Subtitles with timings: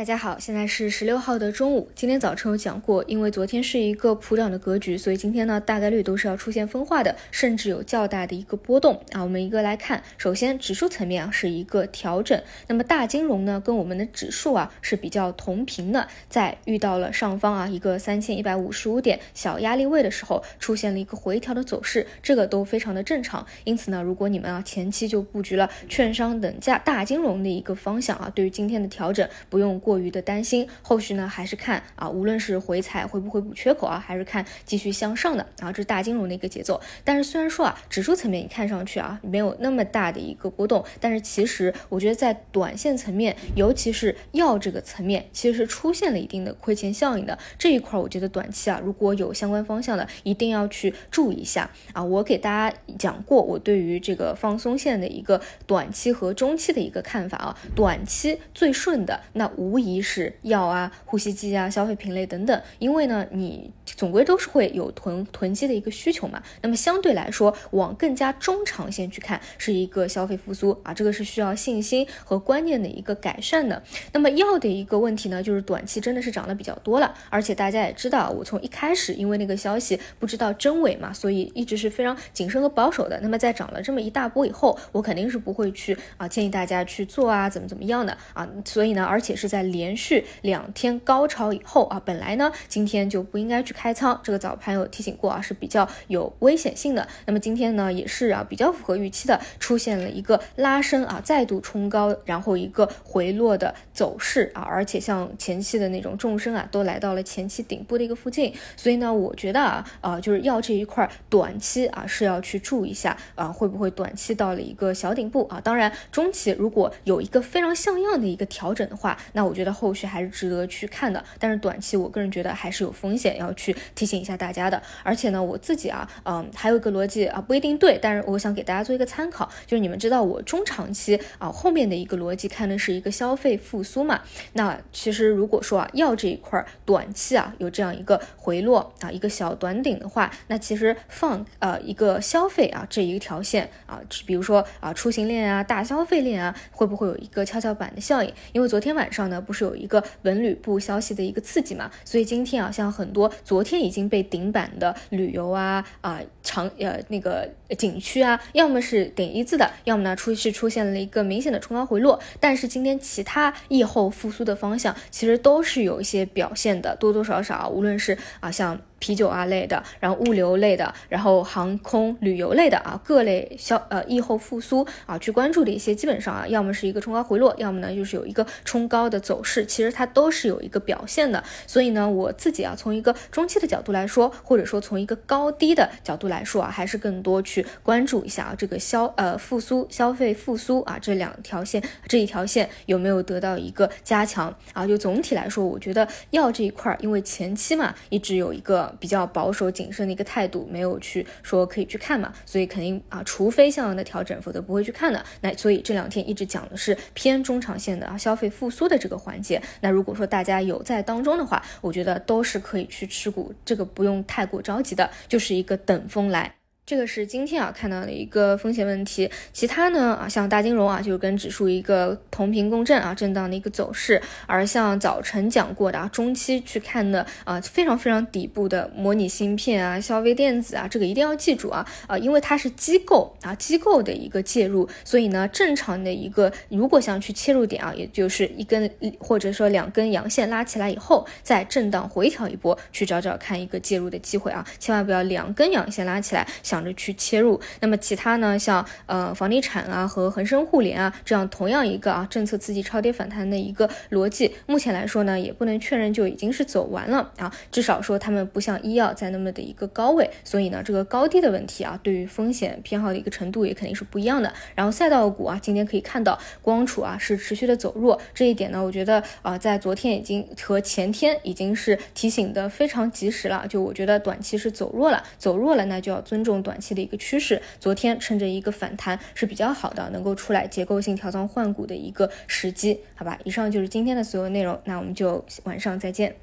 [0.00, 1.90] 大家好，现在是十六号的中午。
[1.94, 9.22] 今天早晨有讲过，因为昨天是一个普涨的格局，所以今天呢大概率都是要出现分化的，甚至有较大的一个波动啊。
[9.22, 23.46] 我们一个来看，首先指数层面啊是一个调整，那么大金融呢跟我们的指数啊是比较同频的，在遇到了上方啊一个三千一百五十五点小压力位的时候，出现了一个回调的走势，这个都非常的正常。
[23.64, 29.89] 因此呢，如果你们啊前期就布局了券商等价大金融的一个方向啊，对于今天的调整不用过。
[29.90, 36.80] 过于的担心，后续呢还是看啊，无论是回踩会不会补缺口啊，还是看继续向上的啊，这是大金融的一个节奏。
[37.02, 52.04] 但是虽然说啊，指数层面你看上去啊没有那么大的一个波动，但是其实我觉得在短线层面，尤其是药这个层面，其实是出现了一定的亏钱效应的这一块，我觉得短期啊如果有相关方向的，一定要去注意一下啊。
[52.04, 59.69] 我给大家讲过我对于这个放松线的一个短期和中期的一个看法啊，短期最顺的那无。
[59.70, 66.42] 无疑是药啊、呼吸机啊、消费品类等等，因为呢，你总归都是会有囤囤积的一个需求嘛。
[66.60, 73.80] 那么相对来说，往更加中长线去看，是一个消费复苏啊，这个是需要信心和观念的一个改善的。
[74.12, 83.20] 那么药的一个问题呢，就是短期真的是涨得比较多了，而且大家也知道，我从一开始因为那个消息不知道真伪嘛，所以一直是非常谨慎和保守的。
[83.20, 88.48] 那么在涨了这么一大波以后，我肯定是不会去啊建议大家去做啊，怎么怎么样的啊。
[88.64, 89.59] 所以呢，而且是在。
[89.62, 97.06] 连续两天高潮以后啊，本来呢今天就不应该去开仓，这个早盘有提醒过啊，是比较有危险性的。
[97.26, 108.52] 那么今天呢也是啊比较符合预期的，出现了一个拉升啊，再度冲高，然后一个回落的走势啊，而且像前期的那种纵深啊，都来到了前期顶部的一个附近。
[108.76, 115.60] 所以呢，我觉得啊啊就是要这一块短期啊是要去注意一下啊，会不会短期到了一个小顶部啊？
[115.60, 119.60] 当然中期如果有一个非常像样的一个调整的话，那我我。
[119.60, 124.82] 觉得后续还是值得去看的，但是短期我个人觉得还是有风险，要去提醒一下大家的。
[125.02, 134.22] 而且呢，我自己啊，嗯，还有一个逻辑啊，不一定对，但是我想给大家做一个参考，就是你们知道我中长期啊后面的一个逻辑看的是一个消费复苏嘛。
[134.54, 148.32] 那其实如果说啊药这一块短期啊有这样一个回落啊一个小短顶的话，那其实放呃一个消费啊这一条线啊，比如说啊出行链啊大消费链啊，会不会有一个跷跷板的效应？
[148.52, 149.39] 因为昨天晚上呢。
[149.40, 151.90] 不是有一个文旅部消息的一个刺激嘛？
[152.04, 162.20] 所以今天啊，像很多昨天已经被顶板的旅游啊啊长呃那个景区啊，要么是顶一字的，要么呢出是出现了一个明显的冲高回落。
[162.38, 168.78] 但是今天其他疫后复苏的方向，其实都是有一些表现的，多多少少，无论是啊像。
[169.00, 181.42] 啤酒啊类的，然后物流类的，然后航空旅游类的啊，各类消呃疫后复苏啊，去关注的一些，基本上啊，要么是一个冲高回落，要么呢就是有一个冲高的走势，其实它都是有一个表现的。
[181.66, 194.86] 所以呢，我自己啊，从一个中期的角度来说，或者说从一个高低的角度来说啊，还是更多去关注一下啊，这个消呃复苏消费复苏啊这两条线这一条线有没有得到一个加强啊？
[194.86, 198.89] 就总体来说，我觉得药这一块，因为前期嘛一直有一个。
[198.98, 205.24] 比较保守谨慎的一个态度，没有去说可以去看嘛，所以肯定啊，除非像样的调整，否则不会去看的。
[205.40, 209.62] 那所以这两天一直讲的是偏中长线的啊，消费复苏的这个环节。
[209.80, 216.59] 那如果说大家有在当中的话，我觉得都是可以去持股，这个不用太过着急的，就是一个等风来。
[216.90, 238.90] 这个是今天啊看到的一个风险问题，其他呢啊像大金融啊就是跟指数一个同频共振啊震荡的一个走势，而像早晨讲过的啊中期去看的啊非常非常底部的模拟芯片啊消费电子啊这个一定要记住啊啊因为它是机构啊机构的一个介入，所以呢正常的一个如果想去切入点啊也就是一根
[239.20, 244.66] 或者说两根阳线拉起来以后再震荡回调一波去找找看一个介入的机会啊。
[244.80, 246.79] 千万不要两根阳线拉起来想。
[246.84, 248.58] 着去切入，那么其他呢？
[248.58, 264.52] 像呃房地产啊和恒生互联啊这样同样一个啊政策刺激超跌反弹的一个逻辑，目前来说呢也不能确认就已经是走完了啊，至少说他们不像医药在那么的一个高位，所以呢这个高低的问题啊对于风险偏好的一个程度也肯定是不一样的。
[264.74, 276.80] 然后赛道股啊今天可以看到光储啊是持续的走弱，这一点呢我觉得啊在昨天已经和前天已经是提醒的非常及时了，就我觉得短期是走弱了，走弱了那就要尊重短。
[276.80, 283.38] 期的一个趋势，昨天趁着一个反弹是比较好的，能够出来结构性调仓换股的一个时机，好吧？
[283.44, 286.34] 以上就是今天的所有内容，那我们就晚上再见。